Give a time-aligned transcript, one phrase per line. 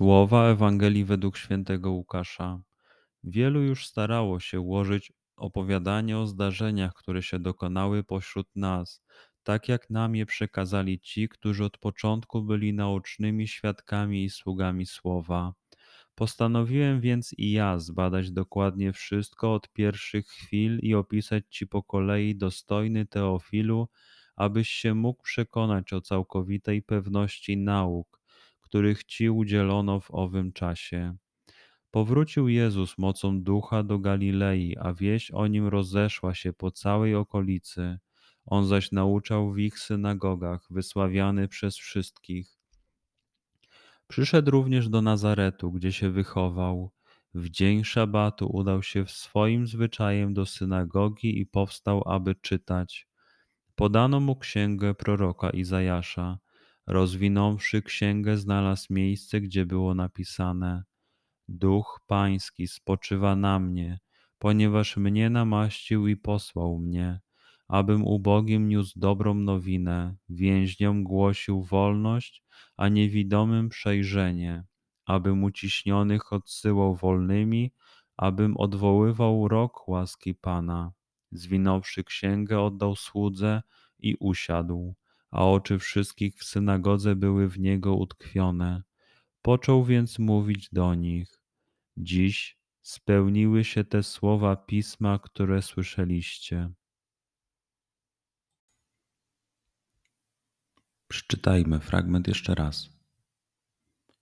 [0.00, 2.60] Słowa Ewangelii według świętego Łukasza.
[3.24, 9.02] Wielu już starało się ułożyć opowiadanie o zdarzeniach, które się dokonały pośród nas,
[9.42, 15.52] tak jak nam je przekazali ci, którzy od początku byli naocznymi świadkami i sługami słowa.
[16.14, 22.36] Postanowiłem więc i ja zbadać dokładnie wszystko od pierwszych chwil i opisać ci po kolei
[22.36, 23.88] dostojny Teofilu,
[24.36, 28.19] abyś się mógł przekonać o całkowitej pewności nauk
[28.70, 31.16] których Ci udzielono w owym czasie.
[31.90, 37.98] Powrócił Jezus mocą ducha do Galilei, a wieść o nim rozeszła się po całej okolicy.
[38.46, 42.48] On zaś nauczał w ich synagogach, wysławiany przez wszystkich.
[44.08, 46.90] Przyszedł również do Nazaretu, gdzie się wychował.
[47.34, 53.08] W dzień szabatu udał się w swoim zwyczajem do synagogi i powstał, aby czytać.
[53.74, 56.38] Podano mu księgę proroka Izajasza.
[56.90, 60.84] Rozwinąwszy księgę, znalazł miejsce, gdzie było napisane:
[61.48, 63.98] Duch Pański spoczywa na mnie,
[64.38, 67.20] ponieważ mnie namaścił i posłał mnie,
[67.68, 72.42] abym ubogim niósł dobrą nowinę, więźniom głosił wolność,
[72.76, 74.64] a niewidomym przejrzenie,
[75.06, 77.72] abym uciśnionych odsyłał wolnymi,
[78.16, 80.92] abym odwoływał rok łaski Pana.
[81.32, 83.62] Zwinąwszy księgę, oddał słudze
[83.98, 84.94] i usiadł
[85.30, 88.82] a oczy wszystkich w synagodze były w niego utkwione.
[89.42, 91.42] Począł więc mówić do nich:
[91.96, 96.70] Dziś spełniły się te słowa pisma, które słyszeliście.
[101.08, 103.00] Przeczytajmy fragment jeszcze raz.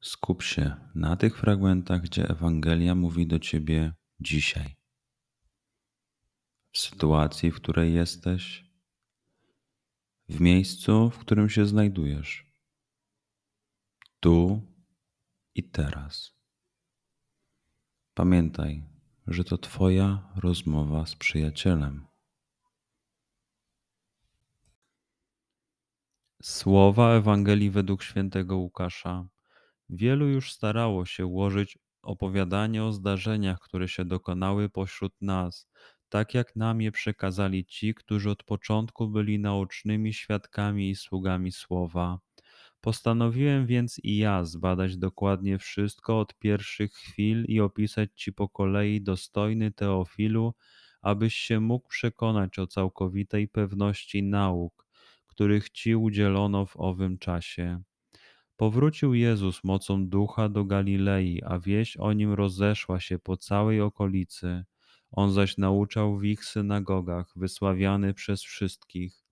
[0.00, 4.76] Skup się na tych fragmentach, gdzie Ewangelia mówi do ciebie dzisiaj.
[6.72, 8.71] W sytuacji, w której jesteś,
[10.32, 12.46] w miejscu, w którym się znajdujesz,
[14.20, 14.62] tu
[15.54, 16.32] i teraz.
[18.14, 18.84] Pamiętaj,
[19.26, 22.06] że to Twoja rozmowa z przyjacielem.
[26.42, 29.28] Słowa Ewangelii według świętego Łukasza.
[29.88, 35.68] Wielu już starało się ułożyć opowiadanie o zdarzeniach, które się dokonały pośród nas,
[36.12, 42.18] tak jak nam je przekazali ci, którzy od początku byli naocznymi świadkami i sługami słowa.
[42.80, 49.02] Postanowiłem więc i ja zbadać dokładnie wszystko od pierwszych chwil i opisać ci po kolei
[49.02, 50.54] dostojny Teofilu,
[51.02, 54.86] abyś się mógł przekonać o całkowitej pewności nauk,
[55.26, 57.82] których ci udzielono w owym czasie.
[58.56, 64.64] Powrócił Jezus mocą ducha do Galilei, a wieść o nim rozeszła się po całej okolicy.
[65.12, 69.24] On zaś nauczał w ich synagogach, wysławiany przez wszystkich.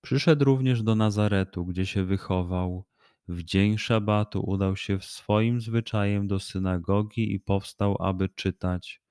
[0.00, 2.84] Przyszedł również do Nazaretu, gdzie się wychował.
[3.28, 9.02] W dzień szabatu udał się w swoim zwyczajem do synagogi i powstał, aby czytać.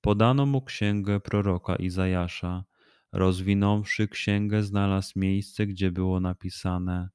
[0.00, 2.64] Podano mu księgę proroka Izajasza.
[3.12, 7.08] Rozwinąwszy księgę, znalazł miejsce, gdzie było napisane: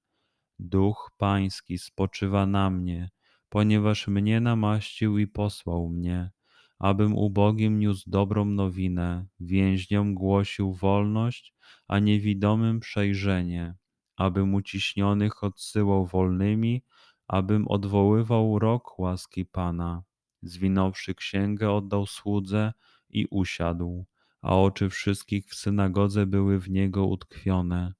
[0.59, 3.09] Duch Pański spoczywa na mnie,
[3.49, 6.31] ponieważ mnie namaścił i posłał mnie,
[6.79, 11.53] abym ubogim niósł dobrą nowinę, więźniom głosił wolność,
[11.87, 13.75] a niewidomym przejrzenie,
[14.15, 16.83] abym uciśnionych odsyłał wolnymi,
[17.27, 20.03] abym odwoływał rok łaski Pana.
[20.41, 22.73] Zwinąwszy księgę, oddał słudze
[23.09, 24.05] i usiadł,
[24.41, 27.93] a oczy wszystkich w synagodze były w niego utkwione.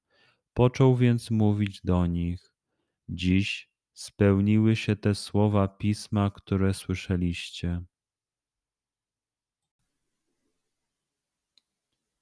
[0.54, 2.52] Począł więc mówić do nich:
[3.08, 7.82] Dziś spełniły się te słowa pisma, które słyszeliście.